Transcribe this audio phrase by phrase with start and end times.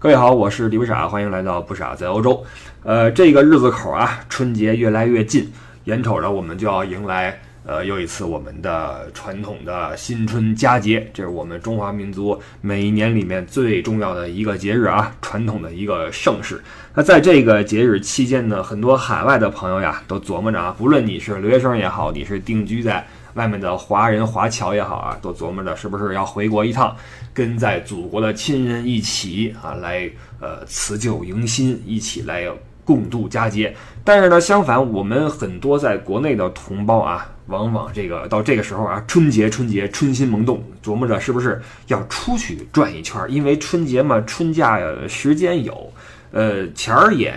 [0.00, 2.46] 各位好，我是李不傻，欢迎来到不傻在欧洲。
[2.84, 5.50] 呃，这个日子口啊，春节越来越近，
[5.86, 16.62] 眼瞅着我们就要迎来呃又一次我们的传统的新春佳节，这是我们中华民族每一年里面最重要的一个节日啊，传统的一个盛世。
[16.94, 23.04] 那在这个节日期间呢，很多海外的朋友呀都琢磨着啊，不论你是留学生也好，你是定居在。
[23.38, 26.94] 外面的华人华侨也好啊，都琢磨着是不是要回国一趟，
[27.32, 30.10] 跟在祖国的亲人一起啊，来
[30.40, 32.48] 呃辞旧迎新，一起来
[32.84, 33.72] 共度佳节。
[34.02, 45.92] 但是呢，相反，我们很多在国内的同胞啊，往往这个到这个时候啊，春节春节春心萌动，琢磨着是不是要出去转一圈，因为春节嘛，春假时间有。
[46.30, 47.32] 呃，钱儿也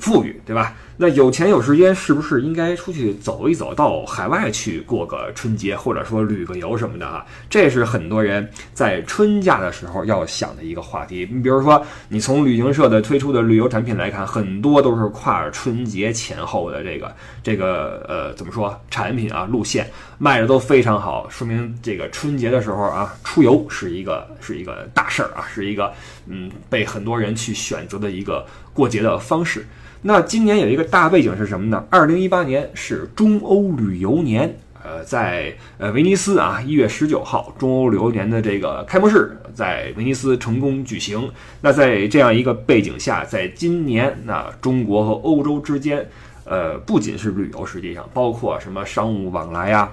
[0.00, 0.74] 富裕，对吧？
[0.96, 7.24] 那有钱有时间，是不是应该出去走一走，到海外去过个春节，或者说旅个游什么的啊？
[7.50, 11.28] 这是很多人在春假的时候要想的一个话题。
[11.30, 19.46] 你比如说，你从旅行社的推出的旅游产品来看，很多都是跨春节前后的这个这个呃，怎么说产品啊？
[19.50, 25.92] 路线卖的都非常好，说明这个春节的时候啊，出游是一个是一个大事儿啊，是一个
[26.26, 28.14] 嗯，被很多人去选择的。
[28.14, 29.66] 一个过节的方式。
[30.06, 31.82] 那今年有一个大背景是什么呢？
[31.88, 41.30] 二零一八年是中欧旅游年，呃，在呃威尼斯啊，一月十九号，中欧旅游年的这个开幕式在威尼斯成功举行。
[41.62, 46.06] 那在这样一个背景下，在今年，那中国和欧洲之间，
[46.44, 49.90] 呃，不仅是旅游，实际上包括什么商务往来呀，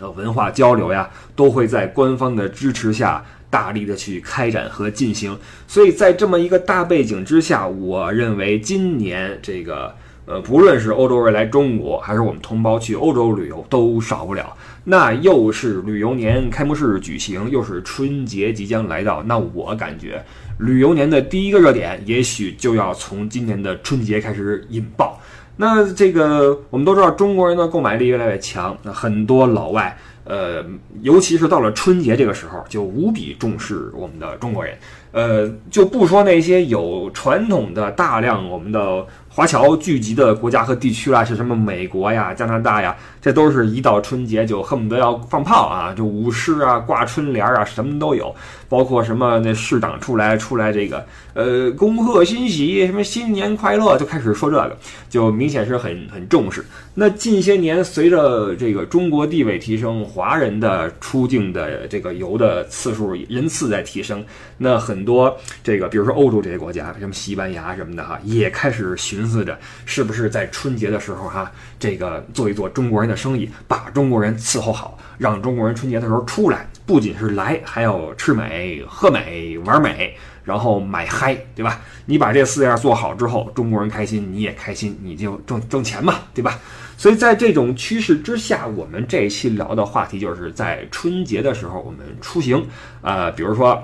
[0.00, 3.22] 呃，文化交流呀，都会在官方的支持下。
[3.48, 9.94] 大力的去开展和进行，所以在这么一个大背景之下，我认为今年这个
[10.26, 14.56] 呃，不论是欧洲人来中国，还是我们同胞去欧洲旅游，都少不了。
[14.84, 20.24] 那又是旅游年开幕式举行，又是春节即将来到，那我感觉
[20.58, 25.20] 旅游年的第一个热点，也许就要从今年的春节开始引爆。
[25.56, 29.96] 那这个我们都知道，中国人的购买力越来越强，那很多老外。
[30.24, 30.64] 呃，
[31.02, 34.76] 尤其是到了春节这个时候，就无比重视我们的中国人。
[35.12, 39.06] 呃，就不说那些有传统的大量我们的。
[39.36, 48.34] 华侨聚集的国家和地区啦，是什么美国呀、加拿大呀，这都是一到春节就恨不得要放炮啊，就舞狮啊、挂春联啊，什么都有。
[48.68, 54.76] 包括什么那市长出来出来这个，呃，恭贺新喜，什么新年快乐，就开始说这个，
[55.08, 56.64] 就明显是很很重视。
[56.94, 64.24] 那近些年随着这个中国地位提升，华人的出境的这个游的次数人次在提升，
[64.58, 69.25] 那很多这个比如说欧洲这些国家，什么西班牙什么的哈，也开始寻。
[69.26, 81.80] 思着是不是在春节的时候哈，这个做一做中国人的生意，把中国人伺候好，让中国人春节的时候出来，不仅是来，还要吃美、喝美、玩美，然后买嗨，对吧？
[82.06, 86.58] 你把这四样做好之后，中国人开心，你也开心，你就挣挣钱嘛，对吧？
[86.98, 92.66] 所以在这种趋势之下，我们这一期聊的话题就是在春节的时候我们出行，
[93.02, 93.82] 呃，比如说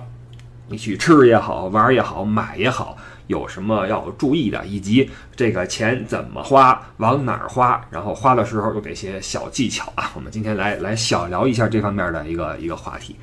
[0.68, 2.96] 你去吃也好，玩也好，买也好。
[3.28, 10.10] 有什么要注意的，以及这个钱怎么花，往哪儿花，然后花的时候有哪些小技巧啊？
[10.14, 13.16] 我们今天来来小聊一下这方面的一个一个话题。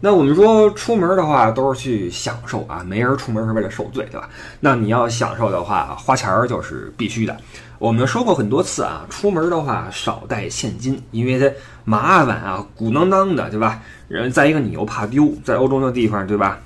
[0.00, 4.28] 那我们说出门的话都是去享受啊，没人出门是为了受罪，对吧？
[4.60, 7.36] 那你要享受的话，花钱儿就是必须的。
[7.80, 11.52] 我们说过很多次啊，出门的话少带现金，因为它
[11.84, 13.80] 麻烦啊，鼓囊囊的，对吧？
[14.06, 16.60] 人再一个你又怕丢，在欧洲那地方，对吧？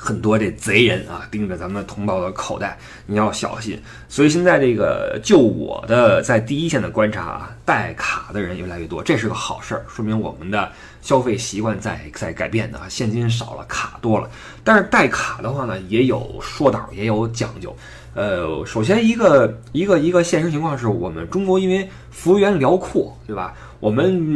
[0.00, 3.80] 很多这贼人啊，盯着咱们同胞的口袋，你要小心。
[4.08, 10.70] 所以现在这个，就我的在第一线的观察啊，带卡的人越来越多，这是个好事儿，说明我们的
[11.02, 14.30] 消费习惯在在改变的啊，现金少了，卡多了。
[14.62, 17.74] 但是带卡的话呢，也有说道，也有讲究。
[18.14, 23.54] 呃，首先一个一个一个现实情况是我们中国因为幅员辽阔，对吧？
[23.80, 24.26] 我们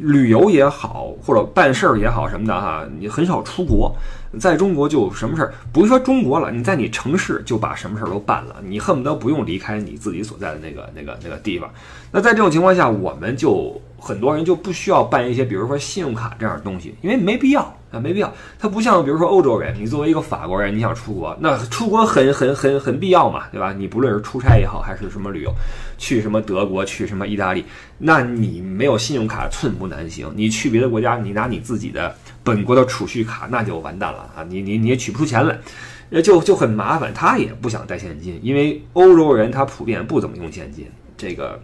[0.00, 3.94] 旅游也好，或者办事儿也好什么的哈，你很少出国。
[4.40, 11.68] 在中国就什么事儿，不是说中国了，你在你城市就把什么事儿都办了，你恨不得不用离开你自己所在的那个那个那个地方。
[12.10, 18.32] 那在这种情况下，我们就很多人就不需要办一些，比如说信用卡这样的东西，因为没必要啊，没必要。
[18.58, 23.72] 它不像比如说欧洲人，你作为一个法国人，你想出国，那出国很很很很必要嘛，对吧？
[23.72, 25.52] 你不论是出差也好，还是什么旅游，
[25.98, 27.64] 去什么德国，去什么意大利，
[27.98, 30.32] 那你没有信用卡寸步难行。
[30.34, 32.12] 你去别的国家，你拿你自己的。
[32.44, 34.42] 本国的储蓄卡那就完蛋了啊！
[34.48, 37.14] 你你你也取不出钱来，就就很麻烦。
[37.14, 40.84] 他也不想带现金，因为欧洲人他普遍不怎么用现金。
[41.16, 41.60] 这个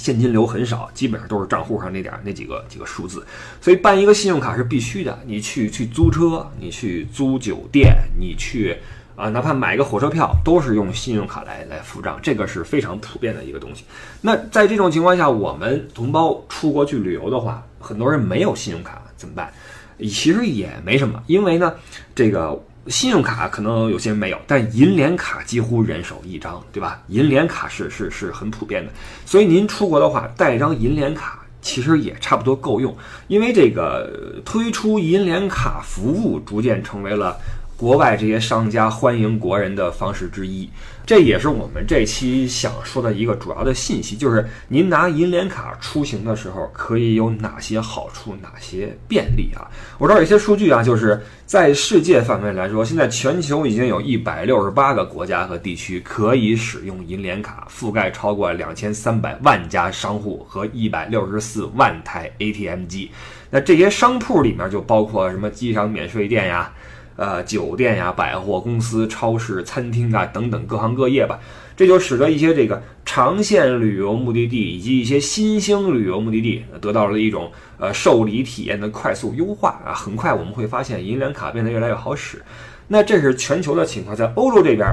[0.00, 3.22] 现金流很少，基本上都是账户上那点那几个几个数字，
[3.60, 5.18] 所以办一个信用卡是必须的。
[5.26, 8.74] 你去去租车，你去租酒店，你去
[9.14, 13.84] 啊，哪怕买个火车票，都是用信用卡来来付账，这个是非常普遍的一个东西。
[14.22, 19.52] 那在这种情况下，我们同胞出国去旅游的话，很多人没有信用卡怎么办？
[19.98, 21.74] 其实也没什么，因为呢，
[22.14, 22.58] 这个。
[22.90, 27.00] 信用卡可能有些没有，但银联卡几乎人手一张，对吧？
[27.08, 28.92] 银联卡是是是很普遍的，
[29.24, 32.94] 所以您出国的话带一张银联卡其实也差不多够用，
[33.28, 34.10] 因为这个
[34.44, 37.38] 推出银联卡服务逐渐成为了
[37.80, 40.68] 国外这些商家欢迎国人的方式之一。
[41.06, 49.64] 这也是我们这期想说的一个主要的信息，就是您拿银联卡出行的时候可以有哪些好处，哪些便利啊？
[49.96, 63.10] 我知道有一些数据啊，就是在世界范围来说，现在全球已经有一百六十八个国家和地区可以使用银联卡，覆盖超过两千三百万家商户和一百六十四万台 ATM 机。
[63.48, 66.70] 那这些商铺里面就包括什么机场免税店呀？
[67.20, 71.38] 呃，酒店呀、百货公司、超市、餐厅啊等等各行各业吧，
[71.76, 79.92] 这就使得一些这个长线旅游目的地以及一些新兴旅游目的地得到了一种呃受理体验的快速优化啊。
[79.92, 82.42] 很快我们会发现银联卡变得越来越好使。
[82.88, 84.88] 那这是全球的情况，在欧洲这边。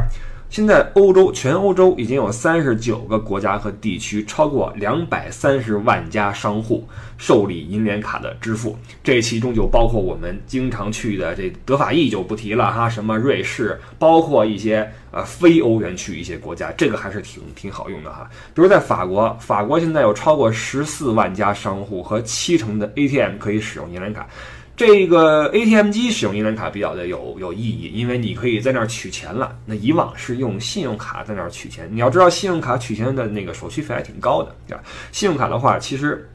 [0.49, 18.27] 现在欧洲全欧洲已经有三十九个国家和地区，超过两百三十万家商户受理银联卡的支付，这其中就包括我们经常去的这德法意就不提了哈，什么瑞士，包括一些呃非欧元区一些国家，这个还是挺挺好用的哈。
[18.55, 24.25] 比如在法国，法国现在有超过十四万家商户和七成的 ATM 可以使用银联卡。
[24.77, 29.57] 这个 ATM 机使用银联卡比较的有有意义，因为你可以在那儿取钱了。
[29.65, 34.83] 那以往是用信用卡在那儿取钱，你要知道信用卡取钱的那个手续费还挺高的，对吧？
[35.11, 36.29] 信用卡的话，其实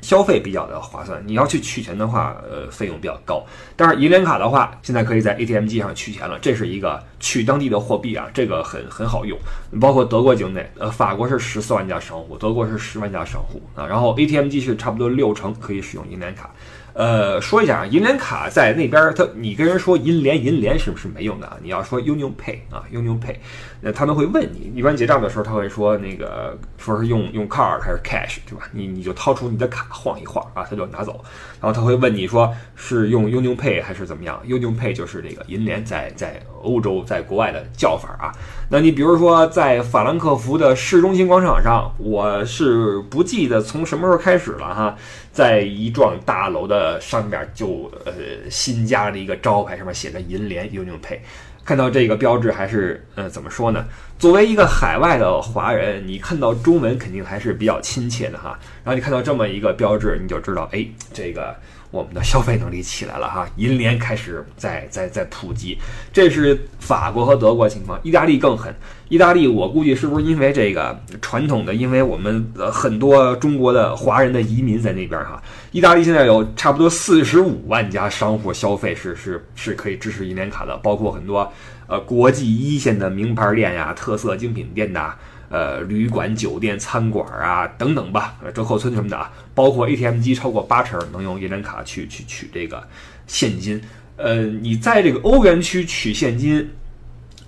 [0.00, 1.22] 消费比较的划算。
[1.24, 3.46] 你要去取钱的话，呃，费用比较高。
[3.76, 9.38] 但是银联卡的话，现在可以在 ATM 机上取钱了，这是一个取当地的货币啊，这个很很好用。
[9.80, 13.86] 包括德国境内，呃，法国是十四万家商户，德国是十万家商户啊。
[13.86, 16.50] 然后 ATM 机是差不多六成可以使用银联卡。
[16.96, 21.54] 呃，说一下啊，银联卡在那边，他你跟人说银联银联是不是没用的啊？
[21.62, 23.36] 你要说 Union Pay 啊，Union Pay，
[23.82, 28.66] 那他们会问你，一般结账的时候他会说那个说是用用 card 还是 cash，对吧？
[28.72, 31.22] 你你就掏出你的卡晃一晃啊，他就拿走，
[31.60, 38.32] 然后他会问你说是用 Union Pay 还是怎么样？Union Pay 就是这个银联在在欧洲在国外的叫法啊。
[38.70, 44.96] 那你比如说在法兰克福的市中心广场上，我是不记得从什么时候开始了哈。
[45.30, 48.12] 在一幢大楼的呃上面就呃
[48.48, 51.18] 新加了一个招牌，上面写着“银联 Union Pay”。
[51.64, 53.84] 看到这个标志，还是呃怎么说呢？
[54.20, 58.56] 作为一个海外的华人，你看到中文肯定还是比较亲切的哈。
[58.84, 61.56] 然后你看到这么一个标志，你就知道，哎，这个。
[61.90, 65.78] 我们的消费能力起来了哈， 银联开始在在在普及，
[66.12, 68.74] 这是法国和德国情况，意大利更狠。
[69.08, 75.40] 意大利我估计是不是因为这个传统的，因为我们呃很多中国的华人的移民在那边哈，
[75.70, 81.50] 意大利现在有差不多四十五万家商户消费是是是可以支持银联卡的，包括很多
[81.86, 85.14] 呃国际一线的名牌店呀、特色精品店呐。
[85.48, 92.82] 呃，旅馆、酒店、餐馆啊，等等吧，折扣村什么的啊，包括 ATM 机超过八成能用银联卡去去取这个
[93.26, 93.80] 现金。
[94.16, 96.68] 呃，你在这个欧元区取现金，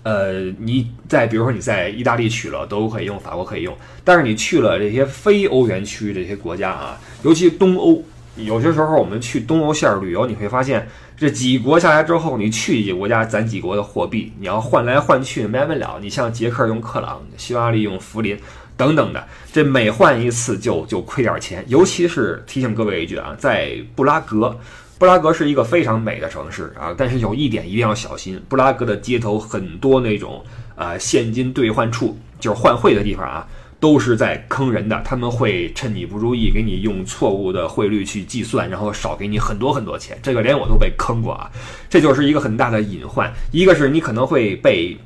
[0.03, 8.05] 呃，你在比如说你在意大利取了都可以用，法国可以用，但是你去了这些非欧元区这些国家啊，尤其东欧。
[8.37, 10.87] 有些时候我们去东欧线旅游，你会发现
[11.19, 15.99] 这几国下来之后，你去几国家攒几国的货币，你要换来换去没完没了。
[16.01, 18.39] 你像捷克用克朗，匈牙利用福林
[18.77, 21.65] 等等的，这每换一次就就亏点钱。
[21.67, 24.57] 尤其是提醒各位一句啊，在布拉格，
[24.97, 30.45] 布拉格是一个非常美的城市啊，但是有一点一定要小心，布拉格的街头很多那种
[30.77, 33.45] 呃现金兑换处，就是换汇的地方啊。
[33.80, 40.18] 都是在坑人的，他们会趁你不注意，给你用错误的汇率去计算，然后少给你很多很多钱。
[40.23, 41.49] 这个连我都被坑过啊，
[41.88, 43.32] 这就是一个很大的隐患。
[43.52, 44.97] 一个是你可能会被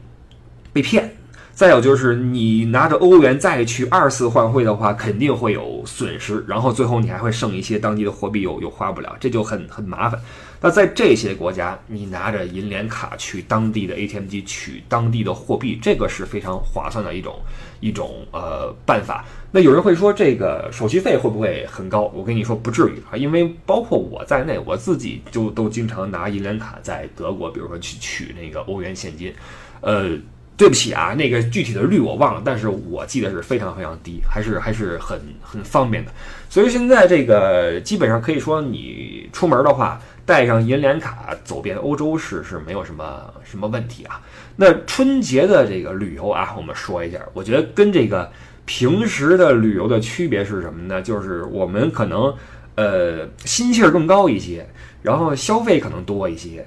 [0.73, 1.15] 被骗，
[1.53, 10.19] 再有就是你拿着欧元再去二次换汇的话，肯定会有损失，然后最后你还会剩一些当地的货币又又花不了，这就很很麻烦。
[10.63, 17.35] 那在这些国家，你拿着银联卡去当地的 ATM 机取当地的货币，这个是非常划算的一种
[17.81, 19.25] 一种呃办法。
[19.51, 22.03] 那有人会说，这个手续费会不会很高？
[22.15, 29.35] 我跟你说，不至于啊，因为包括我在内，我自己就都经常拿银联卡在德国，比如说去取那个欧元现金，
[29.81, 30.17] 呃，
[30.57, 36.13] 对不起啊，那个具体的率我忘了，但是我记得是非常非常低，还是还是很很方便的。
[36.49, 44.21] 所以现在这个基本上可以说，你出门的话，带上银联卡走遍欧洲是是没有什么什么问题啊。
[44.57, 48.31] 那春节的这个旅游啊，我们说一下，我觉得跟这个
[48.65, 51.03] 平时的旅游的区别是什么呢？
[51.03, 52.35] 就是我们可能
[52.77, 54.67] 呃心气儿更高一些，
[55.03, 56.67] 然后消费可能多一些。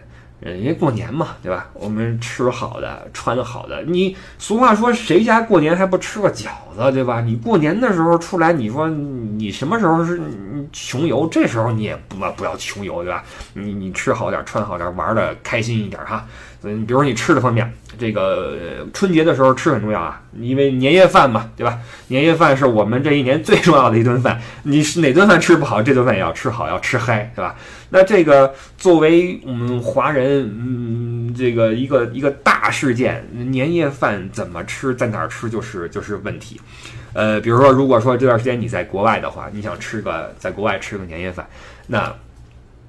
[0.52, 1.68] 人家过年嘛，对吧？
[1.74, 3.82] 我们吃好的，穿好的。
[3.82, 7.20] 你俗话说，谁家过年还不吃个饺子，对吧？
[7.22, 10.22] 你过年的时候出来，你说你什么时候是
[10.72, 11.28] 穷游？
[11.32, 13.24] 这时候你也不不要穷游，对吧？
[13.54, 16.26] 你你吃好点，穿好点，玩的开心一点哈。
[16.66, 21.80] 嗯，比如说你吃的方面，这个春节的时候吃很重要啊，因为年夜饭嘛，对吧？
[22.08, 24.42] 年夜饭是我们这一年最重要的一顿饭。
[24.64, 27.56] 你是哪顿饭吃不好，这顿饭也要吃好，要吃嗨，对吧？
[27.90, 36.60] 那这个作为我们华人，嗯，这个一个一个大事件，年夜饭怎么吃，在哪儿吃，就是就是问题。
[37.14, 41.48] 呃，比如说，如果说这段时间你在国外的话，你想吃个在国外吃个年夜饭，
[41.88, 42.14] 那。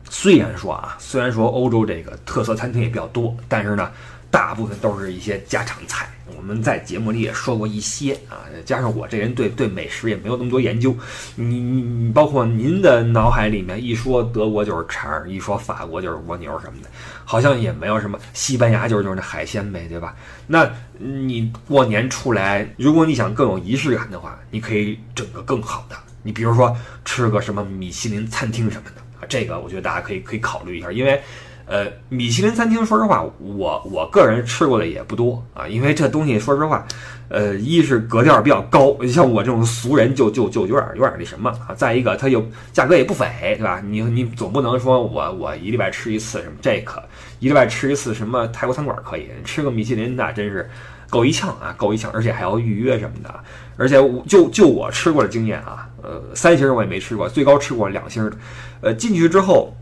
[0.09, 3.91] 虽然说啊，虽然说欧洲这个特色餐厅也比较多，但是呢，
[4.31, 6.09] 大部分都是一些家常菜。
[6.37, 10.95] 我们在节目里也说过一些啊，加上我这人对对美食也没有那么多研究。
[11.37, 16.89] 你你你，包括您的脑海里面一说德国就是肠，一说法国就是蜗牛什么的，
[17.25, 18.19] 好像也没有什么。
[18.33, 20.17] 西班牙就是就是那海鲜呗，对吧？
[20.49, 25.97] 那你过年出来，如果你想更有仪式感的话，你可以整个更好的。
[26.25, 29.06] 你比如说吃个什么米其林餐厅什么的。
[29.29, 31.21] 这个我觉得大家可以可以考虑一下，因为，
[31.67, 36.87] 呃，米其林餐厅，说实话，我我个人吃过的也不多啊，因为这东西，说实话，
[37.29, 43.27] 呃，一是格调比较高，像我这种俗人就就就有点有点那什么啊，再一个它又价格也不菲，
[43.59, 43.83] 对吧？
[43.85, 47.03] 你你总不能说我我一礼拜吃一次什么这可
[47.41, 50.71] 一礼拜吃一次什么泰国餐馆可以，吃个米其林那真是
[51.09, 53.35] 够一呛啊，够一呛，而且还要预约什么的，
[53.77, 55.89] 而且我就就我吃过的经验啊。
[56.03, 58.37] 呃，三星我也没吃过，最高吃过两星的。
[58.81, 59.75] 呃，进去之后，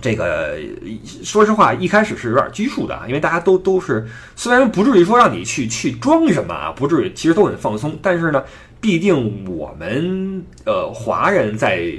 [0.00, 0.56] 这个
[1.24, 7.98] 说实话，一开始是有点拘束的啊，因为大家都都是，虽然不至于说让你去去装什么啊，不至于，其实都很放松。
[8.00, 8.44] 但是呢，
[8.80, 11.92] 毕竟我们呃华人在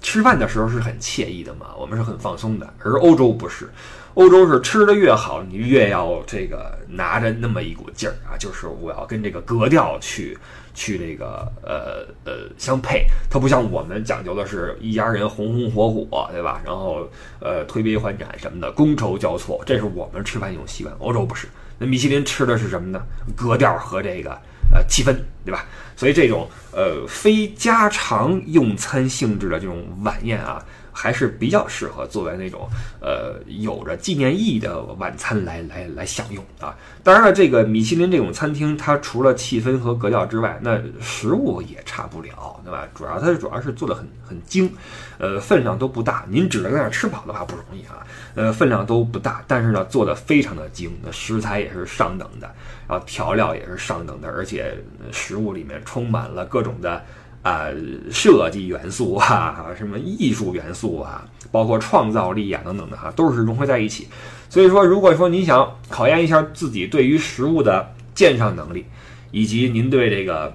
[0.00, 3.68] 吃饭的时候是很惬意的嘛，我们是很放松的，而欧洲不是。
[4.16, 10.36] 欧洲是吃的越好，你越要这个拿着那么一股劲儿啊，就是我要跟这个格调去
[10.72, 13.04] 去这个呃呃相配。
[13.30, 16.62] 它不像我们讲究的是一家人红红火火，对吧？
[16.64, 17.06] 然后
[17.40, 20.96] 呃推杯换盏什么的，觥筹交错，这是我们吃饭一种习惯。
[20.98, 21.46] 欧洲不是，
[21.78, 23.02] 那米其林吃的是什么呢？
[23.36, 24.30] 格调和这个
[24.72, 25.66] 呃气氛，对吧？
[25.94, 30.64] 所以这种呃非家常用餐性质的这种晚宴啊。
[30.96, 32.66] 还是比较适合作为那种
[33.02, 36.74] 呃有着纪念意义的晚餐来来来享用啊。
[37.04, 42.88] 当然了，这个米其林这种餐厅，它除了气氛和格调之外，那食物也差不了，对吧？
[42.94, 44.72] 主要它主要是做的很很精，
[45.18, 46.24] 呃，分量都不大。
[46.30, 52.50] 您只能在那吃饱的话不容易啊，呃，分量都不大，但是呢，做的非常的精，那食材也是上等的，
[52.88, 54.74] 然后调料也是上等的，而且
[55.12, 57.04] 食物里面充满了各种的。
[57.46, 57.68] 啊，
[58.10, 64.08] 设计元素啊， 什么艺术元素啊，包括创造力啊等等的哈，都是融合在一起。
[64.48, 68.84] 所以说，如果说您想考验一下自己对于食物的鉴赏能力，
[69.30, 70.52] 以及您对这个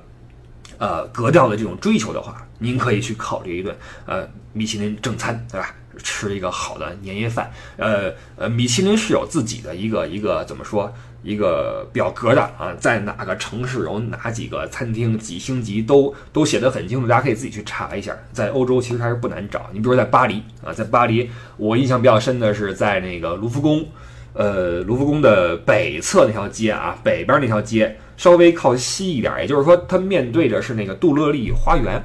[0.79, 3.74] 呃格调的这种追求的话，您可以去考虑一顿
[4.05, 5.74] 呃米其林正餐，对吧？
[6.03, 7.51] 吃一个好的年夜饭。
[7.77, 10.91] 呃呃，米其林是有自己的一个一个怎么说？
[11.23, 18.15] 一个表格的啊，在哪个城市有哪几个餐厅几星级都都写的很清楚，大家可以自己去查一下。
[18.31, 23.85] 在欧洲其实还是不难找，你比如在巴黎啊，在巴黎我印象比较深的是在那个卢浮宫，
[24.33, 32.03] 呃，卢浮宫的北侧那条街啊，北边那条街稍微靠西一点，也就是说它面对着是那个杜乐丽花园。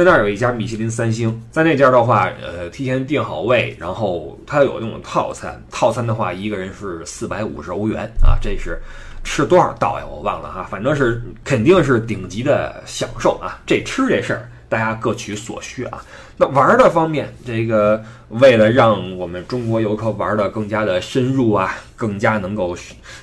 [0.00, 8.80] 在那儿有一家米其林三星，在那家的话，呃，提前订好位，然后它有那种套餐，套餐的话一个人是四百五十欧元啊，这是
[9.22, 10.06] 吃多少道呀？
[10.06, 13.60] 我忘了哈，反正是肯定是顶级的享受啊。
[13.66, 16.02] 这吃这事儿大家各取所需啊。
[16.38, 22.74] 那玩的方面，这个为了让我们中国游客玩的更加的深入啊，更加能够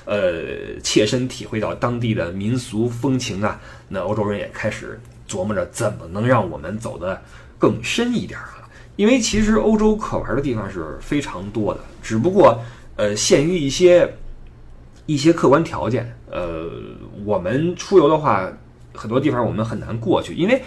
[0.04, 5.00] 呃切身体会到当地的民俗风情啊，那欧洲人也开始。
[5.28, 7.20] 琢磨着怎么能让我们走得
[7.58, 8.66] 更深一点啊？
[8.96, 12.60] 因为其实欧洲可玩的地方是非常多的，只不过
[12.96, 14.12] 呃，限于一些
[15.06, 16.68] 一些客观条件，呃，
[17.24, 18.50] 我们出游的话，
[18.94, 20.62] 很多地方我们很难过去，因为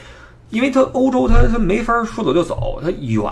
[0.50, 3.24] 因为它欧洲它它没法说走就走，它远，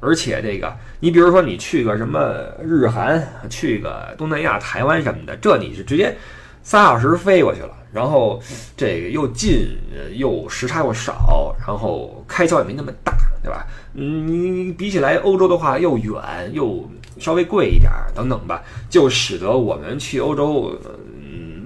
[0.00, 6.16] 而且这个你比如说你去个什么日韩，去个东南亚、台湾什么的，这你是直接。
[6.62, 8.40] 仨小时飞过去了，然后
[8.76, 9.76] 这个又近
[10.14, 13.66] 又时差又少，然后开销也没那么大，对吧？
[13.94, 16.14] 嗯，比起来欧洲的话，又远
[16.52, 20.90] 又稍微贵一点等等吧，就使得我们去欧洲，呃，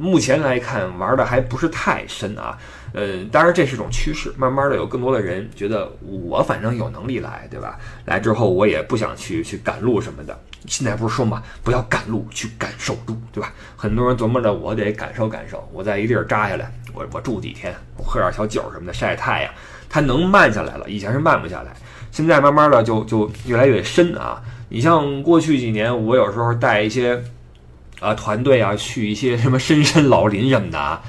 [0.04, 2.58] 目前来看玩的还不是太深啊。
[2.92, 7.76] 呃，当然这是种趋势，慢慢的有更多的人觉得我反正有能力来，对吧？
[8.04, 10.38] 来之后我也不想去去赶路什么的。
[10.66, 13.52] 现在不是说嘛，不要赶路，去感受路，对吧？
[13.76, 19.52] 很多人琢磨着我得感受感受，我在一地儿扎下来，我我住几天，我喝点小酒什么的，晒晒太阳，
[19.88, 20.88] 它能慢下来了。
[20.88, 21.72] 以前是慢不下来，
[22.12, 24.40] 现在慢慢的就就越来越深啊。
[24.68, 27.20] 你像过去几年，我有时候带一些
[28.04, 31.02] 啊团队啊去一些什么深山老林什么的啊。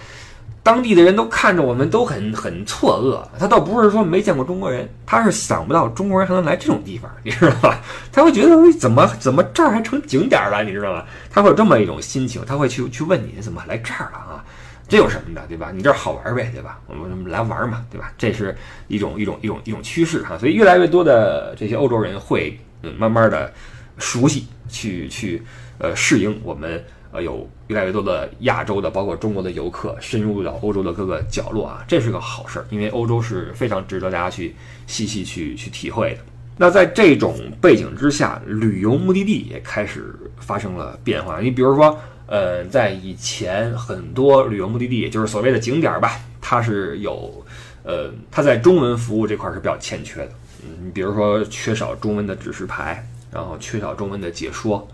[0.64, 7.80] 当地的人都看着我们都很很错愕，他倒不是说没见过中国人，他是想不到中国人还能来这种地方，你知道吧？
[8.12, 11.04] 他会觉得怎么怎么这儿还成景点了，你知道吗？
[11.30, 14.44] 他会有这么一种心情，他会去去问你怎么来这儿了啊？
[14.88, 15.72] 这有什么的，对吧？
[15.72, 16.80] 你这儿好玩呗，对吧？
[16.88, 18.12] 我们来玩嘛，对吧？
[18.18, 23.54] 这是一种一种一种一种趋势哈，所以越来越多的这些欧洲人会嗯慢慢的
[24.00, 25.44] 熟悉去去
[25.80, 26.84] 呃适应我们。
[27.12, 34.54] 呃，有越来越多的亚洲的，包括中国的游客深入到欧洲的各个角落啊，这是个好事儿，因为欧洲是非常值得大家去
[34.86, 36.18] 细细去去体会的。
[36.58, 41.40] 那在这种背景之下，旅游目的地也开始发生了变化。
[41.40, 47.42] 你比如说，呃，在以前很多旅游目的地，也就是所谓的景点吧，它是有，
[47.84, 50.32] 呃，它在中文服务这块是比较欠缺的。
[50.66, 54.86] 嗯，你比如说缺少中文的指示牌，然后缺少中文的解说，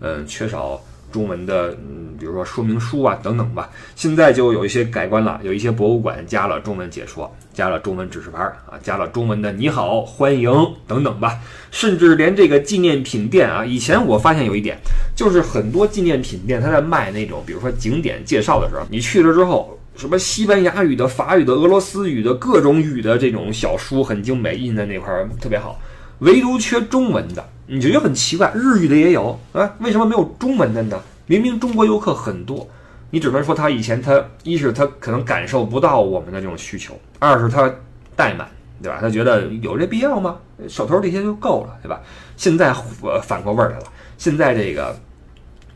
[0.00, 0.80] 嗯，缺少。
[1.12, 10.52] 中文的，嗯，比如说说明书啊等等吧，现在就有一些改观了，有一些博物馆加了中文解说，加了中文指示牌啊，加了中文的你好、欢迎
[10.86, 11.38] 等等吧，
[11.70, 14.76] 甚至连这个纪念品店啊，以前我发现有一点，
[15.14, 25.80] 就是很多纪念品店他在卖那种，比如说景点介绍的时候，你去了之后，什么西班牙语的、法语的、俄罗斯语的各种语的这种小书很精美，印在那块儿特别好，
[26.18, 27.42] 唯独缺中文的。
[27.68, 31.00] 你就觉得很奇怪，日语的也有啊，为什么没有中文的呢？
[31.26, 32.68] 明明中国游客很多，
[33.10, 37.68] 你只能说他以前他一是他可能感受不到我们的这种需求，二是他
[38.16, 38.48] 怠慢，
[38.80, 38.98] 对吧？
[39.00, 40.36] 他觉得有这必要吗？
[40.68, 42.00] 手头这些就够了，对吧？
[42.36, 42.72] 现在
[43.24, 43.84] 反过味儿来了，
[44.16, 44.96] 现在这个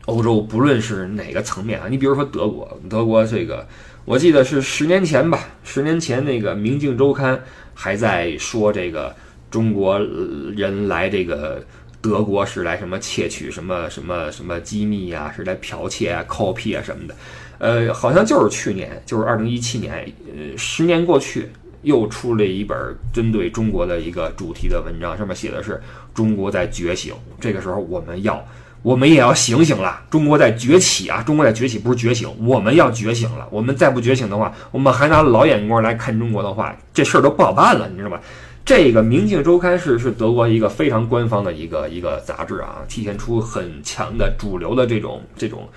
[0.05, 3.67] 欧洲不论是哪个层面啊，你比如说德国，德国这个
[4.05, 7.35] 我记得是十年前吧，十年前那个《明镜周刊》
[7.73, 9.13] 还在说这个
[9.49, 11.61] 中国人来这个。
[12.01, 15.31] 德国是来什么窃取什么什么什么机密呀？
[15.35, 17.15] 是来剽窃啊、copy 啊什么的？
[17.59, 19.93] 呃，好像就是去年，就是二零一七年，
[20.25, 21.47] 呃，十年过去，
[21.83, 22.75] 又出了一本
[23.13, 25.79] 针对中国的一个主题的文章，上面写的是
[26.11, 27.13] 中国在觉醒。
[27.39, 28.43] 这个时候，我们要，
[28.81, 30.01] 我们也要醒醒了。
[30.09, 31.21] 中国在崛起啊！
[31.21, 33.47] 中国在崛起，不是觉醒，我们要觉醒了。
[33.51, 38.19] 我们再不觉醒的话，我们还拿老眼光来看中国的话，这事儿都不好办了，你知道吗？
[38.63, 45.67] 这个《明镜周刊》是是德国一个非常官方的一个一个杂志啊，体现出很强的主流的这种这种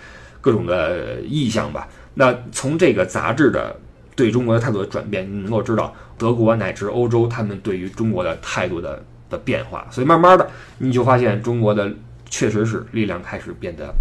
[0.41, 1.89] 各种的意向吧。
[2.15, 3.75] 那从这个杂志的
[4.15, 9.87] 对中国的态度的转变，你能够知道德国乃至欧洲他们对于中国的态度的的变化。
[9.91, 11.93] 所以慢慢的，你就发现中国的
[12.29, 13.93] 确实是力量开始变得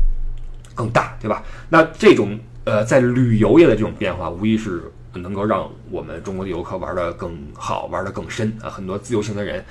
[0.75, 1.41] 更大，对吧？
[1.69, 4.83] 那这种呃，在旅游业的这种变化，无疑是。
[5.13, 8.69] 能够让我们中国的游客玩的更好，玩的更深啊！
[8.69, 9.63] 很多自由行的人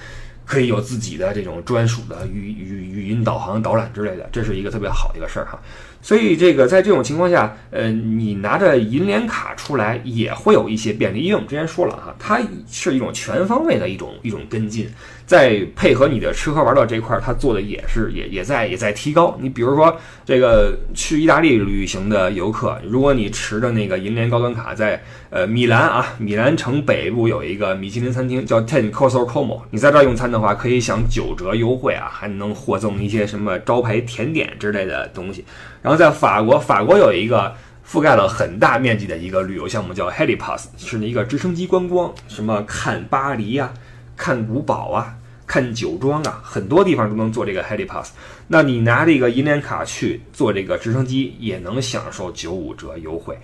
[0.44, 5.58] 可以有自己的这种专属的语语语音导航导览之类的，这是一个特别好的一个事儿哈。
[6.02, 14.88] 所以这个在这种情况下，呃，你拿着银联卡出来也会有一些便利，因为我们之前说了哈，它是一种全方位的一种一种跟进。
[15.24, 19.38] 在配合你的吃喝玩乐这一块，它做的也是也也在也在提高。
[19.40, 35.44] 你比如说这个去意大利旅行的游客，如果你持着那个银联高端卡，在呃米兰啊，米兰城北部有一个米其林餐厅叫 Ten Coso Como，你在这儿用餐的话，可以享九折优惠啊，还能获赠一些什么招牌甜点之类的东西。
[35.82, 37.54] 然后在法国，法国有一个
[37.86, 43.70] 覆盖了很大面积的一个旅游项目叫 Helipass，是一个直升机观光，什么看巴黎呀。
[44.14, 45.16] 看古堡啊，
[45.46, 48.12] 看酒庄啊，很多地方都能做这个 Heli Pass。
[48.46, 53.36] 那你拿这个银联卡去坐这个直升机，也能享受九五折优惠。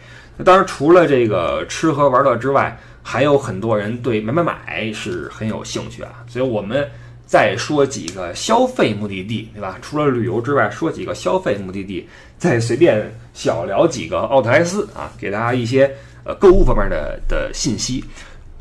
[0.45, 6.23] 当然，除了这个吃喝玩乐之外，还有很多人对买买买是很有兴趣啊。
[6.29, 6.89] 所以我们
[7.29, 9.79] 再说几个消费目的地，对吧？
[9.83, 18.03] 除了旅游之外，说几个消费目的地，再随便小聊几个奥特莱斯啊，给大家一些呃购物方面的的信息，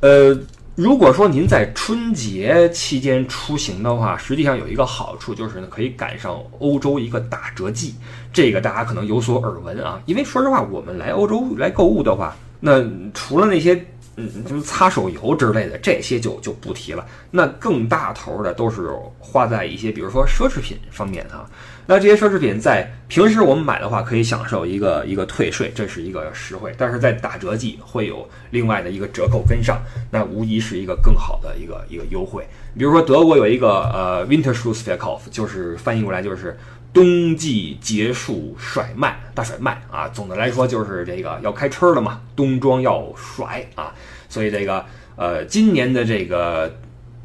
[0.02, 0.38] 呃。
[0.78, 7.96] 如果说您在春节期间出行的话，实际上有一个好处就是呢，可以赶上欧洲一个打折季。
[8.32, 13.84] 这个大家可能有所耳闻啊，因为说实话，我们来欧洲来购物的话，那除了那些
[14.18, 17.06] 嗯什么擦手油之类的，这些就就不提了。
[17.32, 21.50] 那更大头的都是花在一些比如说奢侈品方面啊。
[21.90, 32.46] 那这些奢侈品在平时我们买的话，可以享受一个一个退税，这是一个实惠；但是在打折季会有另外的一个折扣跟上，那无疑是一个更好的一个一个优惠。
[32.78, 36.58] 比如说德国有一个呃 Winterschutzverkauf，就是翻译过来就是
[36.98, 40.08] 冬季结束甩卖大甩卖啊。
[40.10, 43.94] 总的来说就是这个要开春了嘛，冬装要甩啊，
[44.28, 44.84] 所以这个
[45.16, 46.76] 呃今年的这个。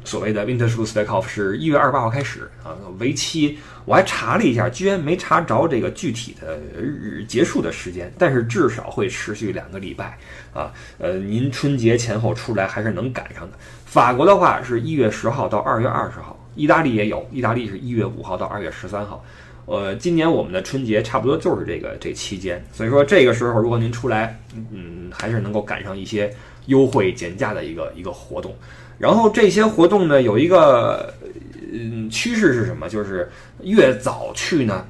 [0.05, 10.19] 所谓的 Winter Shoes Day Off 是一月二十八号开始啊，为期我还查了一下，居然没查着这个具体的日结束的时间，但是至少会持续两个礼拜
[10.53, 10.73] 啊。
[10.97, 13.57] 呃，您春节前后出来还是能赶上的。
[13.85, 19.23] 法国的话是一月十号到二月二十号，意大利也有，意大利是一月五号到二月十三号。
[19.65, 24.37] 呃，今年我们的春节差不多就是这个这期间，所以说这个时候如果您出来，
[24.71, 26.33] 嗯，还是能够赶上一些
[26.65, 28.53] 优惠减价的一个一个活动。
[28.99, 31.13] 然后这些活动呢，有一个
[31.71, 32.89] 嗯趋势是什么？
[32.89, 33.29] 就是
[33.61, 34.85] 越早去呢，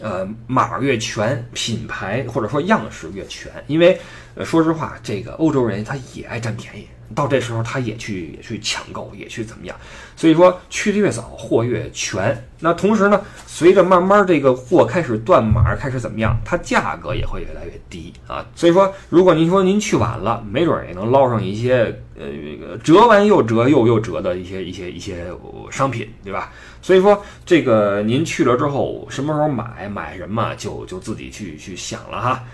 [0.00, 3.50] 呃码越全，品牌或者说样式越全。
[3.66, 3.98] 因为
[4.34, 6.86] 呃说实话，这个欧洲人他也爱占便宜。
[7.14, 9.76] 到这时候，他也去也去抢购，也去怎么样？
[10.16, 12.44] 所以说去的越早，货越全。
[12.60, 18.44] 那同时呢，随着慢慢这个货开始断码，开始怎么样，它价格也会越来越低啊。
[18.54, 25.26] 所以说，如果您说您去晚了，没准也能捞上一些呃折完又折又又折的一些一些一些
[25.70, 26.52] 商品，对吧？
[26.82, 32.44] 所以说这个您去了之后，什么时候买买什么，就就自己去去想了哈。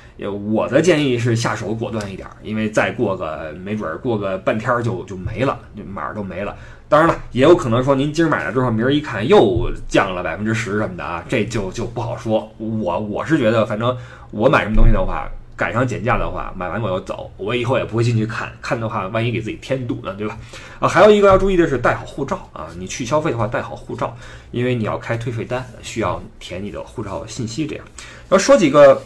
[0.51, 5.59] 我的建议是下手果断一点，因为再过个没准过个半天就就没了，
[5.92, 6.54] 码都没了。
[6.88, 12.48] 当然了，也有可能说您今儿买了之后，明儿一看又降了百分之十什么的啊，这就就不好说。
[12.59, 13.96] 我我是觉得，反正
[14.30, 15.26] 我买什么东西的话，
[15.57, 20.38] 赶上减价的话，买完我就走，我以后也不会进去看看的话，万一给自己添堵呢，对吧？
[20.78, 24.16] 啊，还有一个要注意的是带好护照啊，你去消费的话带好护照，
[24.52, 27.66] 因为你要开退税单，需要填你的护照信息。
[27.66, 27.85] 这样，
[28.28, 29.02] 要说几个。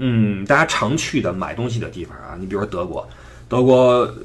[0.00, 3.04] 嗯，大家常去的买东西的地方啊，你比如说德国，
[3.48, 3.76] 德国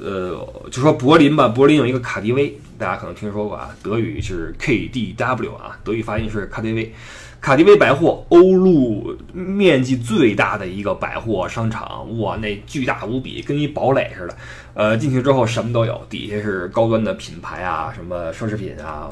[0.02, 6.92] 呃，就说柏林吧，柏林有一个卡迪威，大家可能听说过啊，德语是 KDW 啊，德语发音是卡迪威，
[7.40, 14.36] 卡迪威百货，欧陆面积最大的一个百货商场，哇，那巨大无比，跟一堡垒似的。
[14.74, 19.10] 呃，进去之后什么都有，底下是高端的品牌啊，什么奢侈品啊。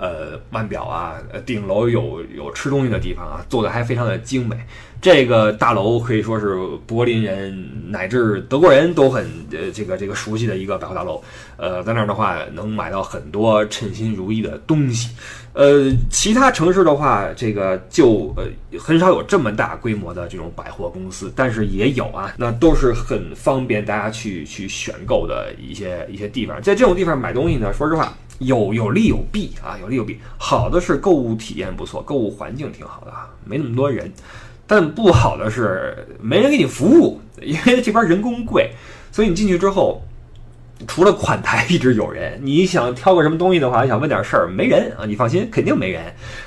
[0.00, 4.56] 呃，腕表啊，呃，顶楼有有吃东西的地方啊，做的还非常的精美。
[5.00, 11.20] 这个大楼可以说是柏林人乃至德国人都很呃这个这个熟悉的一个百货大楼。
[11.56, 15.10] 呃，在那儿的话能买到很多称心如意的东西。
[15.52, 18.44] 呃，其他城市的话，这个就呃
[18.78, 26.60] 很少有这么大规模的这种百货公司，但是也有啊，那都是很方便大家去去选购的一些一些地方。
[26.62, 28.12] 在这种地方买东西呢，说实话。
[28.40, 30.16] 有有利有弊啊，有利有弊。
[30.38, 34.12] 好的是购物体验不错，购物环境挺好的啊，没那么多人。
[34.64, 38.70] 但不好的是没人给你服务，因为这边人工贵，
[39.10, 40.00] 所以你进去之后，
[40.86, 45.04] 除了款台一直有人，你想挑个什么东西的话，想问点事儿，没人啊。
[45.04, 46.00] 你放心，肯定没人。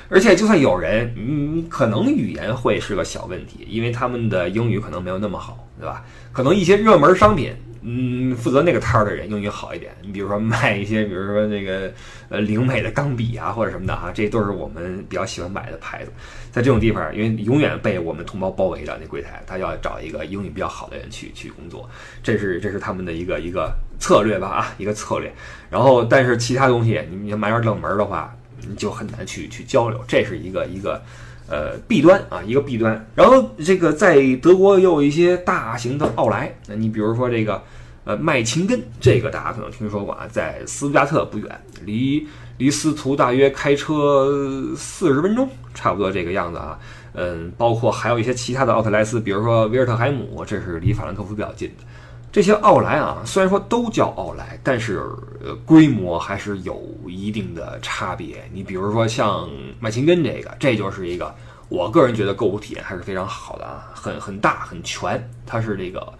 [0.08, 6.02] 而且就算有人，你可能语言会是个小问题，因为他们的英语可能没有那么好，对吧？
[6.32, 7.52] 可能一些热门商品。
[7.84, 9.92] 嗯，负责那个摊儿的人英语好一点。
[10.02, 11.92] 你比如说卖一些，比如说那个
[12.28, 16.12] 呃灵美的钢笔啊，或者什么的哈，这都是我们比较喜欢买的牌子。
[16.52, 21.90] 在这种地方，因为永远被我们同胞包围着，那柜台他要找一个英语比较好的人去去工作，
[22.22, 25.32] 这是这是他们的一个一个策略吧啊，一个策略。
[25.68, 31.02] 然后，但是其他东西你你买点冷门的话，你就很难去去交流，这是一个一个。
[31.48, 33.06] 呃，弊端啊，一个弊端。
[33.14, 37.62] 然后这个在德国又有一些大型的奥莱，那你比如说这个，
[38.04, 42.26] 呃，麦琴根，这个大家可能听说过啊，在斯图加特不远，离
[42.58, 46.78] 离斯图大约开车四十分钟，差不多这个样子啊。
[47.14, 51.84] 嗯，包括还有一些其他的奥特莱斯，比如说维尔特海姆，这是离法兰克福比较近的。
[52.32, 55.02] 这些奥莱啊，虽然说都叫奥莱，但是
[55.44, 58.42] 呃规模还是有一定的差别。
[58.54, 59.46] 你比如说像
[59.78, 61.34] 麦琴根这个，这就是一个
[61.68, 65.22] 我个人觉得购物体验还是非常好的啊，很很大很全。
[65.46, 66.10] 它是这个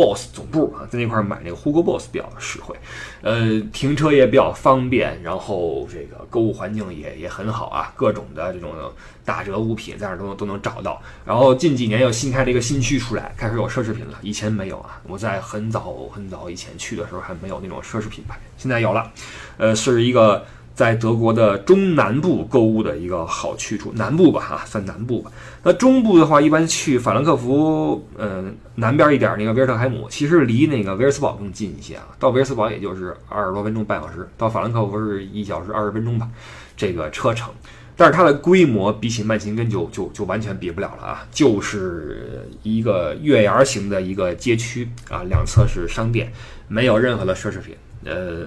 [0.00, 2.74] Boss 总部啊，在那块儿买那个 Hugo Boss 比较实惠，
[3.20, 8.70] 呃，停车也比较方便，然后这个购物环境也也很好啊，各种的这种
[9.26, 11.02] 打折物品在那儿都能都能找到。
[11.26, 14.98] 然后近几年又新开了一个新区出来，开始有奢侈品了，以前没有啊。
[15.06, 19.12] 我在很早很早以前去的时候还没有那种奢侈品牌，现在有了，
[19.58, 20.42] 呃，是一个。
[20.74, 25.30] 在德国的中南部购物的一个好去处，南部吧，哈，算南部吧。
[25.62, 28.44] 那中部的话，一般去法兰克福，呃，
[28.76, 32.04] 南边一点那个维尔特海姆，其实离那个维尔斯堡更近一些啊。
[32.18, 36.26] 到维尔斯堡也就是二十多分钟，半小时；到法兰克福是一小时二十分钟吧，
[36.76, 37.52] 这个车程。
[37.94, 46.32] 但是它的规模比起曼琴根就就就完全比不了了啊，就是一个月牙形的一个街区啊，两侧是商店，
[46.68, 48.46] 没有任何的奢侈品，呃。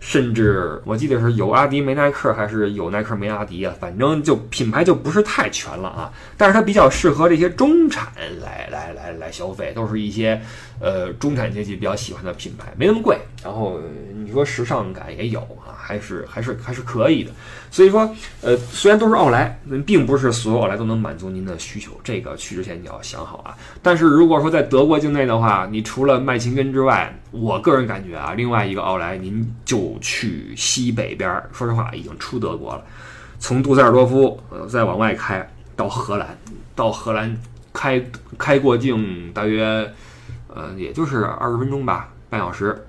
[0.00, 3.72] 甚至我记得是有阿迪没耐克，还是有耐克没阿迪啊？
[3.78, 6.10] 反正就品牌就不是太全了啊。
[6.38, 8.08] 但是它比较适合这些中产
[8.40, 10.40] 来来来来消费，都是一些
[10.80, 13.18] 呃中产阶级比较喜欢的品牌，没那么贵。
[13.44, 13.78] 然后
[14.14, 17.30] 你说时尚感也有啊，还是还是还是可以的。
[17.70, 18.00] 所以说，
[18.42, 23.56] 呃，虽然都是奥莱，并不是所有奥莱都能满足您的需求，这个去之前你要想好啊。
[23.80, 32.82] 但是如果说在德国境内的话，你除了麦琴根之外，我个人感觉啊，另外一个奥莱您就去西北边，说实话已经出德国了，
[33.38, 36.36] 从杜塞尔多夫呃再往外开到荷兰，
[36.74, 37.36] 到荷兰
[37.72, 38.04] 开
[38.36, 39.88] 开过境大约
[40.48, 42.84] 呃也就是二十分钟吧，半小时，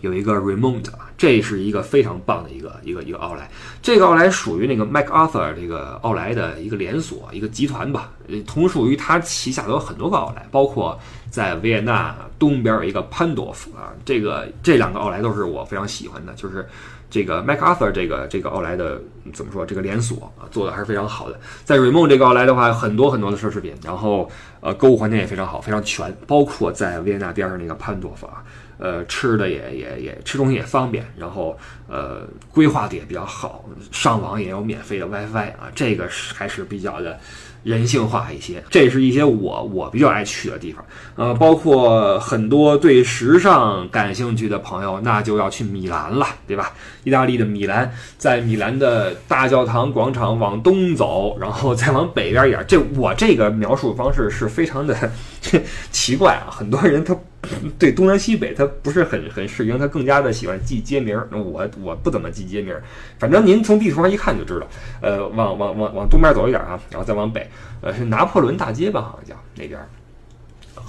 [0.00, 0.84] 有一个 Remont，
[1.22, 3.48] 这是一个非常棒的一个一个一个奥莱，
[3.80, 8.10] 这个奥莱属于那个 MacArthur 这个奥莱的一个连锁一个集团吧，
[8.44, 10.98] 同属于它旗下都有很多个奥莱，包括。
[11.32, 16.68] 在维也纳东边有一个潘多夫啊，这个这两个奥莱都是我非常喜欢的，就是
[17.08, 19.00] 这个 MacArthur 这个这个奥莱的
[19.32, 19.64] 怎么说？
[19.64, 21.40] 这个连锁啊做的还是非常好的。
[21.64, 24.30] 在瑞梦这个奥莱的话，很多很多的奢侈品，然后
[24.60, 28.44] 呃购物环境也非常好，非常全，包括在维也纳边上那个潘多夫啊，
[28.82, 31.56] 呃吃的也也也吃东西也方便，然后
[31.88, 37.16] 呃规划的也比较好，上网也有免费的 WiFi 啊，这个是还是比较的。
[37.62, 46.72] 人性化一些，这是一些我我比较爱去的地方，呃，包括很多对时尚感兴趣的朋友，那就要去米兰了，对吧？
[47.04, 52.64] 意大利的米兰，在米兰的大教堂广场往东走，然后再往北边一点。
[52.66, 54.96] 这我这个描述方式是非常的
[55.90, 57.16] 奇怪啊，很多人他。
[57.76, 61.20] 对东南西北，它不是很很适应，它更加的喜欢记街名。
[61.32, 62.72] 我我不怎么记街名，
[63.18, 64.66] 反正您从地图上一看就知道。
[65.00, 69.00] 呃，往往往往东边走一点啊，然后再往北，呃，是拿破仑大街吧？
[69.00, 69.80] 好像叫那边，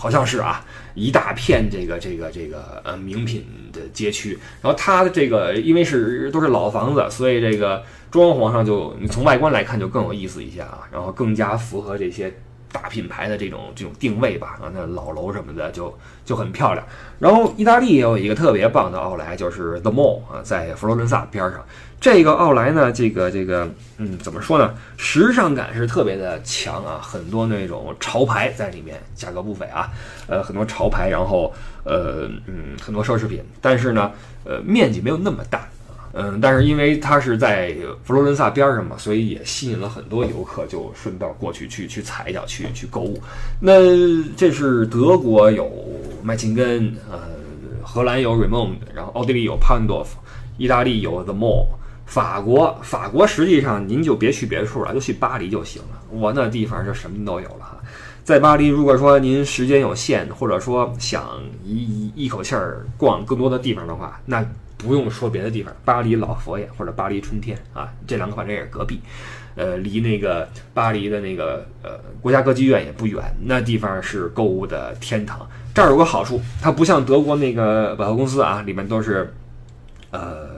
[0.04, 4.38] 好像是啊，一大片这个这个这个呃名品的街区。
[4.62, 12.34] 然后它的这个因为是都是老房子，所以这个装潢上就你从外观来看就更有意思一些啊，然后更加符合这些。
[12.74, 16.86] 大品牌的这种这种定位吧，啊，那老楼什么的就就很漂亮。
[17.20, 21.64] 然后意大利也有一个特别棒的奥莱，就是 The Mall 啊，在佛罗伦萨边上。
[22.02, 23.66] 这个奥莱呢，这个这个，
[23.98, 24.74] 嗯，怎么说呢？
[24.98, 29.90] 时尚感是特别的强啊，很多那种潮牌在里面，价格不菲啊，
[30.28, 31.54] 呃，很多潮牌，然后
[31.86, 34.12] 呃，嗯，很多奢侈品，但是呢，
[34.44, 35.66] 呃，面积没有那么大。
[36.16, 43.20] 嗯，但是因为它是在佛罗伦萨边上嘛，所以也吸引了很多游客，就顺道过去去去踩一脚，去去购物。
[43.60, 43.74] 那
[44.38, 45.72] 这是德国有
[46.22, 47.20] 麦琴根，呃，
[47.82, 50.16] 荷兰有 r e m o n d 然后奥地利有 p a n d o f
[50.60, 51.66] 意大利有 The Mall，
[52.06, 56.00] 法国法国实际上您就别去别处了，就去巴黎就行了。
[56.12, 57.78] 我那地方就什么都有了哈。
[58.24, 64.46] 在巴黎，如果说您时间有限，或者说想一一一口气儿逛更多的地方的话，那。
[64.84, 69.00] 不用说别的地方，巴黎老佛爷或者巴黎春天啊，这两个反正也是隔壁，
[69.56, 71.92] 呃，离那个巴黎的那个呃
[72.22, 75.48] 国家歌剧院也不远，那地方是购物的天堂。
[75.74, 79.34] 这儿有个好处，它不像德国那个百货公司啊，里面都是
[80.12, 80.50] 呃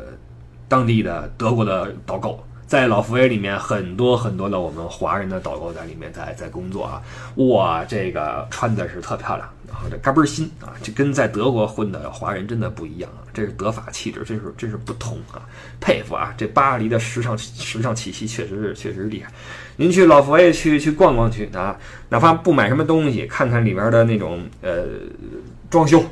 [0.67, 2.43] 当地的德国的导购。
[2.67, 7.01] 在老佛爷里面，很多很多的我们华人的导购在里面在在工作啊，
[7.35, 15.41] 哇，这个穿的是特漂亮，然后这嘎嘣新啊，这跟在德国混的华人真的不一样啊，这是德法气质，真是真是不同啊，
[15.79, 19.31] 佩服啊，这巴黎的时尚时尚气息确实是确实厉害。
[19.75, 21.77] 您去老佛爷去去逛逛去啊，
[22.09, 24.85] 哪怕不买什么东西，看看里边的那种呃
[25.69, 26.03] 装修。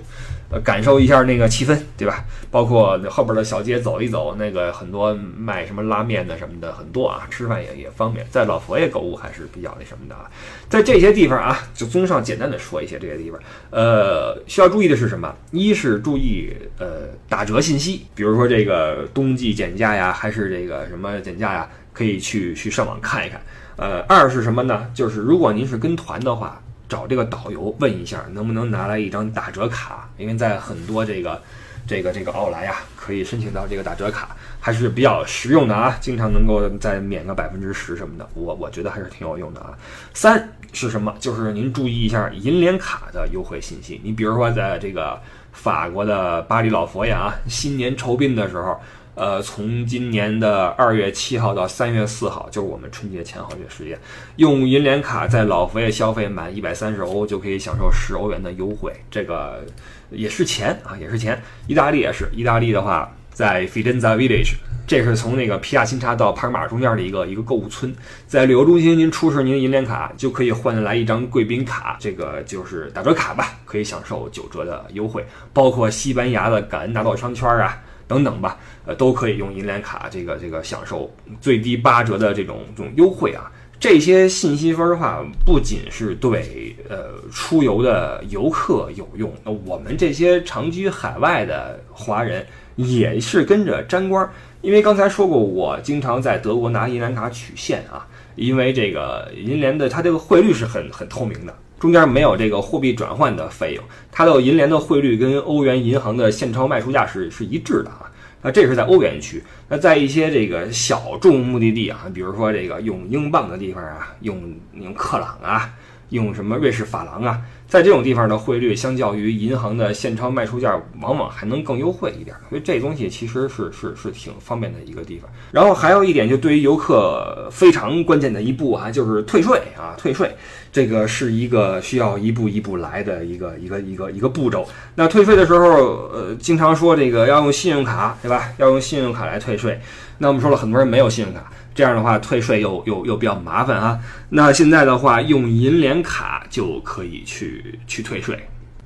[0.62, 2.24] 感受一下那个气氛，对吧？
[2.52, 8.26] 包括后边的小街走一走，那个很多卖什么拉面的什么的很多啊，吃饭也也方便。
[8.30, 10.30] 在老佛爷购物还是比较那什么的啊。
[10.70, 13.40] 在这些地方啊，就综上简单的说一些这些地方。
[13.72, 15.34] 呃，需要注意的是什么？
[15.52, 23.42] 一是注意呃打折信息，比如说这个冬季减价呀，还是这个什么减价呀，可以去去上网看一看。
[23.76, 24.88] 呃，二是什么呢？
[24.94, 26.62] 就是如果您是跟团的话。
[26.94, 31.42] 找这个导游问一下，能不能拿来一张打折卡，因为在很多这个
[31.88, 39.74] 这个这个奥莱啊，可以申请到这个打折卡，还是比较实用的啊，经常能够再免个百分之十什么的，我我觉得还是挺有用的啊。
[40.14, 41.12] 三是什么？
[41.20, 45.20] 就是您注意一下银联卡的优惠信息，你比如说在这个
[45.52, 48.80] 法国的巴黎老佛爷啊，新年酬宾的时候。
[49.16, 53.96] 呃，从今年的二月七号到三月四号，就是我们春节前后这个时间，
[54.38, 59.64] 用银联卡在老佛爷消费满一百三十欧就可以享受十欧元的优惠，这个
[60.10, 61.40] 也是钱啊，也是钱。
[61.68, 64.56] 意大利也是，意大利的话，在 Fidenza Village，
[64.88, 67.94] 这是从那个皮亚钦察到帕尔马中间的一个一个购物村，
[68.26, 75.24] 在旅游中心您出示您的银联卡就可以换来一张贵宾卡，这个就是打折卡吧，可以享受九折的优惠，
[75.54, 77.80] 包括西班牙的感恩大道商圈啊。
[78.08, 81.12] 等等吧，呃，都可以用银联卡，这个这个享受
[81.42, 83.52] 最低八折的这种这种优惠啊。
[83.80, 92.46] 这些信息分的话，不仅是对呃出游的游客有用，那我们这些长居海外的华人
[92.78, 94.30] 也是跟着沾光。
[94.62, 101.54] 因为刚才说过，我经常在德国拿银联卡取现啊，因为这个银联的它这个汇率是很很透明的。
[101.84, 108.10] 中间没有这个货币转换的费用，它的银联的汇率跟欧元银行的现钞卖出价是是一致的啊。
[108.42, 115.74] 那这是在欧元区，那在一些这个小众目的地啊，比如说这个用英镑的地方啊，用用克朗啊，
[116.08, 117.42] 用什么瑞士法郎啊。
[117.74, 125.28] 在这种地方的汇率，相较于银行的现钞卖出价，往往还能更优惠一点，所以这东西其实是是是挺方便的一个地方。
[125.52, 130.30] 然后还有一点，就对于游客非常关键的一步啊，就是退税啊，退税，
[130.72, 134.70] 这个是一个需要一步一步来的一个一个一个一个步骤。
[134.94, 135.68] 那退税的时候，
[136.14, 138.50] 呃，经常说这个要用信用卡，对吧？
[138.60, 139.82] 要用信用卡来退税。
[140.20, 141.52] 那我们说了很多人没有信用卡。
[141.76, 144.00] 这样的话，退税又又又比较麻烦啊。
[144.30, 148.38] 那现在的话，用银联卡就可以去去退税。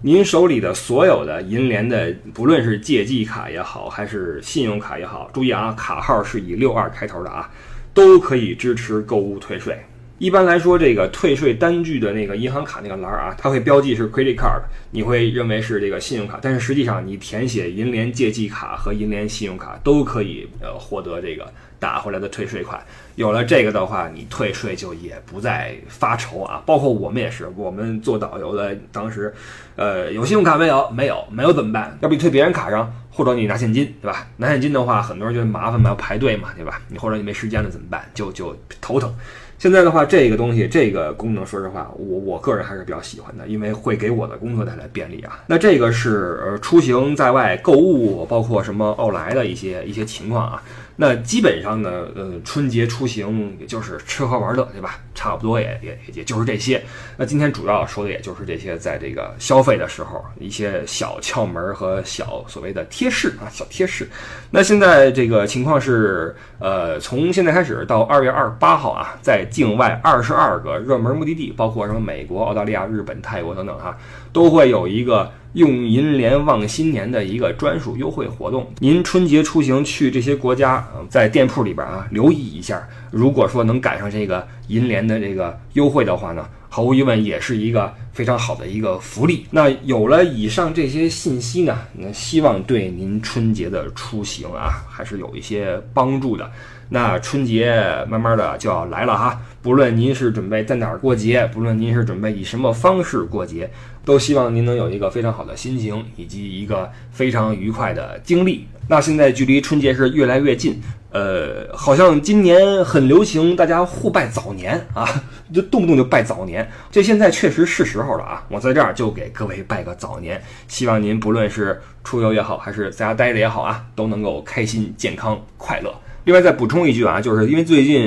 [0.02, 7.50] 您手里的所有的银联的，不论是借记卡也好，还是信用卡也好，注意啊，卡号是以六二开头的啊，
[7.94, 9.76] 都可以支持购物退税。
[10.20, 14.62] 一般来说，这个退税单据的那个银行卡那个栏儿啊，它会标记是 credit card，
[14.92, 21.52] 你会认为是这个信用卡，但是实际上你填写银联借记卡和银联信用卡都可以呃获得这个。
[21.80, 22.84] 打回来的退税款，
[23.18, 26.62] 有了这个的话，你退税就也不再发愁啊。
[26.68, 29.34] 包括我们也是，我们做导游的，当时，
[29.76, 30.88] 呃，有信用卡没有？
[30.92, 31.98] 没有，没有怎么办？
[32.02, 34.28] 要不你退别人卡上，或者你拿现金，对吧？
[34.38, 36.80] 拿现金的话，很多人觉得麻烦嘛，要排队嘛，对吧？
[36.90, 38.08] 你或者你没时间了怎么办？
[38.14, 39.12] 就就头疼。
[39.58, 45.40] 现在的话，这个东西，这个功能，说实话，我我个人还是比较喜欢的，因为会给我的工作带来便利啊。
[45.48, 50.62] 那这个是呃出行在外购物，包括什么奥莱的一些一些情况啊。
[51.00, 55.00] 那基本上呢，呃，春节出行也就是吃喝玩乐，对吧？
[55.14, 56.84] 差不多也也也就是这些。
[57.18, 64.08] 那今天主要说的也就是这些，在这个消费的时候一些小窍门和小所谓的贴士啊，小贴士。
[64.52, 73.98] 那现在这个情况是，呃，从现在开始到二月二十八号啊，在境外二十二个热门目的地，包括什么美国、澳大利亚、日本、泰国等等哈，
[74.38, 75.32] 都会有一个。
[75.54, 82.88] 用银联旺新年的一个专属优惠活动，您春节出行去这些国家，在店铺里边啊留意一下。
[83.10, 89.48] 如果说能赶上这个银联的这个优惠的话呢，毫无疑问也是一个非常好的一个福利。
[89.50, 96.52] 那有了以上这些信息呢，那希望对您春节的出行啊还是有一些帮助的。
[96.90, 103.70] 那春节慢慢的就要来了哈，不论您是准备在哪儿过节，不论您是准备以什么方式过节，
[104.08, 108.66] 都希望您能有一个非常好的心情以及一个非常愉快的经历。
[108.88, 115.06] 那现在距离春节是越来越近，呃，好像今年很流行大家互拜早年啊，
[115.54, 118.46] 就动不动就拜早年，这现在确实是时候了啊！
[118.48, 125.94] 我在这儿就给各位拜个早年，希望您不论是出游也好，还是在家待着也好啊，都能够开心、健康、快乐。
[126.28, 128.02] 另外再补充一句啊，就是因为最近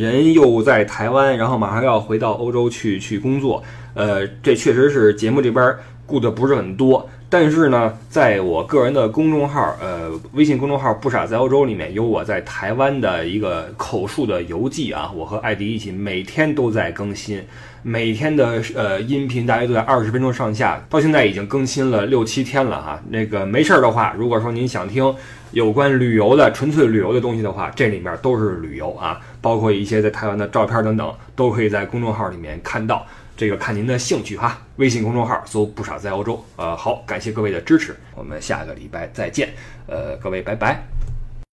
[0.00, 3.62] 人又在台湾，然后马上要回到欧洲去去工作，
[3.92, 7.06] 呃，这确实是节目这边顾的不是很多。
[7.28, 17.42] 但是呢，在我个人的公众号，呃，微信公众号“不傻在欧洲”里面有我在台湾的一个口述的游记啊，我和艾迪一起每天都在更新，
[17.88, 23.00] 每天的呃音频大约都在二十分钟上下，到现在已经更新了六七天了哈。
[23.10, 25.14] 那个没事儿的话，如果说您想听。
[25.52, 33.06] 有关旅游的纯粹旅游的东西的话，这里面都是旅游啊，包括一些在台湾的照片等等，都可以在公众号里面看到。
[33.36, 34.60] 这个看您的兴趣哈。
[34.76, 36.44] 微信公众号搜“不少在欧洲”。
[36.56, 39.50] 呃，好，感谢各位的支持，我们下个礼拜再见。
[39.86, 41.15] 呃，各位拜拜。